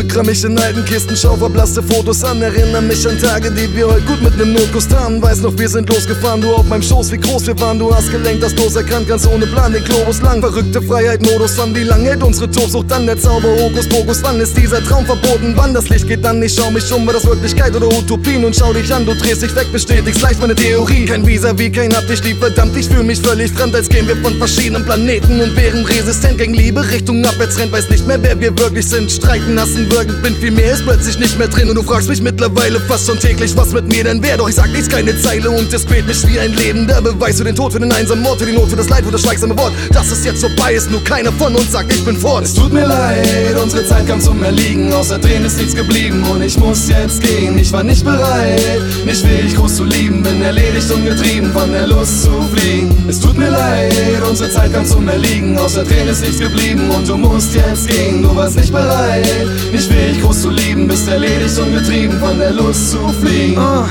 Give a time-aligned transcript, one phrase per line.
[0.00, 3.86] Bedrück mich in alten Kisten, schau verblasste Fotos an, erinnere mich an Tage, die wir
[3.86, 5.20] heute gut mit nem Notkuss taten.
[5.20, 7.78] Weiß noch, wir sind losgefahren, du auf meinem Schoß, wie groß wir waren.
[7.78, 10.40] Du hast gelenkt, das Los erkannt, ganz ohne Plan, den Globus lang.
[10.40, 13.06] Verrückte Freiheit, Modus an, wie lang hält unsere Tobsucht an?
[13.06, 15.52] Der Zauber, Hokus Pokus, wann ist dieser Traum verboten?
[15.54, 18.38] Wann das Licht geht dann, ich schau mich um, war das Wirklichkeit oder Utopie?
[18.38, 21.04] Nun schau dich an, du drehst dich weg, bestätigst leicht meine Theorie.
[21.04, 24.08] Kein Visa wie kein hab dich lieb, verdammt, ich fühl mich völlig fremd, als gehen
[24.08, 28.40] wir von verschiedenen Planeten und wären resistent gegen Liebe, Richtung Abwärtsrennt, weiß nicht mehr, wer
[28.40, 29.10] wir wirklich sind.
[29.10, 31.68] Streiten, hassen, wirken, bin viel mehr, ist plötzlich nicht mehr drin.
[31.68, 34.38] Und du fragst mich mittlerweile fast schon täglich, was mit mir denn wäre.
[34.38, 37.44] Doch ich sag nichts, keine Zeile und es quält mich wie ein lebender Beweis für
[37.44, 39.56] den Tod, für den einsamen Mord, für die Not, für das Leid, für das schweigsame
[39.58, 39.72] Wort.
[39.92, 42.44] Dass es jetzt vorbei ist, nur keiner von uns sagt, ich bin fort.
[42.44, 44.92] Es tut mir leid, unsere Kam zum Erliegen.
[44.92, 47.56] Außer Tränen ist nichts geblieben und ich muss jetzt gehen.
[47.56, 50.24] Ich war nicht bereit, nicht fähig groß zu lieben.
[50.24, 52.92] Bin erledigt und getrieben von der Lust zu fliegen.
[53.08, 53.94] Es tut mir leid,
[54.28, 55.56] unsere Zeit kam zum Erliegen.
[55.56, 58.24] Außer Tränen ist nichts geblieben und du musst jetzt gehen.
[58.24, 59.28] Du warst nicht bereit,
[59.70, 60.88] nicht fähig groß zu lieben.
[60.88, 63.58] Bist erledigt und getrieben von der Lust zu fliegen.
[63.58, 63.88] Ah,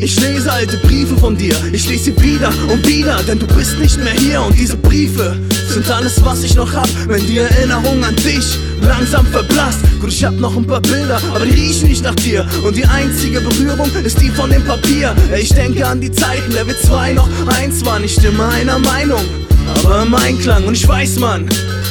[0.00, 3.78] ich lese alte Briefe von dir, ich lese sie wieder und wieder, denn du bist
[3.78, 5.36] nicht mehr hier und diese Briefe
[5.68, 9.80] sind alles, was ich noch hab, wenn die Erinnerung an dich langsam verblasst.
[10.00, 12.84] Gut, ich hab noch ein paar Bilder, aber die riechen nicht nach dir und die
[12.84, 15.14] einzige Berührung ist die von dem Papier.
[15.38, 17.28] Ich denke an die Zeiten, wir zwei noch
[17.58, 19.24] eins waren, nicht immer einer Meinung,
[19.84, 21.48] aber im Einklang und ich weiß, Mann.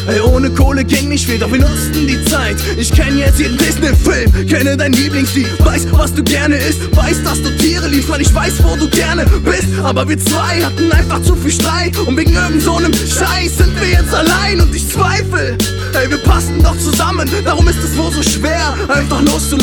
[0.08, 2.58] Ey, ohne Kohle ging nicht viel, doch wir nutzten die Zeit.
[2.78, 7.42] Ich kenn jetzt jeden Disney-Film, kenne dein Lieblingslied, weiß, was du gerne isst, weiß, dass
[7.42, 9.68] du Tiere liebst, weil ich weiß, wo du gerne bist.
[9.84, 13.80] Aber wir zwei hatten einfach zu viel Streit und wegen irgend so einem Scheiß sind
[13.80, 15.58] wir jetzt allein und ich zweifle.
[15.94, 18.59] Ey, wir passen doch zusammen, darum ist es wohl so schwer,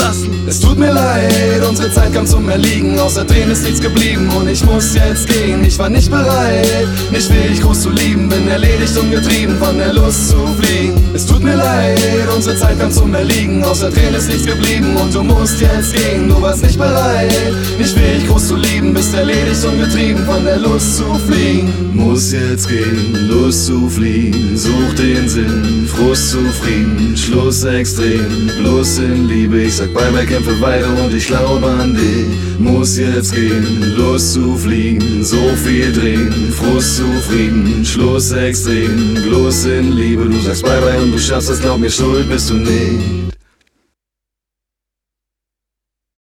[0.07, 0.47] loszulassen.
[0.49, 2.99] Es tut mir leid, unsere Zeit kam zum Erliegen.
[2.99, 5.65] Außer Tränen ist nichts geblieben und ich muss jetzt gehen.
[5.65, 8.29] Ich war nicht bereit, nicht fähig groß zu lieben.
[8.29, 10.95] Bin erledigt und getrieben von der Lust zu fliegen.
[11.15, 11.99] Es tut mir leid,
[12.35, 13.63] unsere Zeit kam zum Erliegen.
[13.65, 16.29] Außer Tränen ist nichts geblieben und du musst jetzt gehen.
[16.29, 17.33] Du warst nicht bereit,
[17.79, 18.95] nicht fähig groß zu lieben.
[18.95, 21.73] Bist erledigt und getrieben von der Lust zu fliegen.
[21.95, 29.29] Muss jetzt gehen, Lust zu fliehen, such den Sinn, Frust zufrieden, Schluss extrem, bloß in
[29.29, 29.63] Liebe.
[29.63, 32.59] Ich sag bye, kämpfe weiter und ich glaube an dich.
[32.59, 39.93] Muss jetzt gehen, Lust zu fliegen, so viel drehen, Frust zufrieden, Schluss extrem, bloß in
[39.93, 40.25] Liebe.
[40.25, 43.26] Du sagst bye bye und du schaffst es, glaub mir, schuld bist du nicht.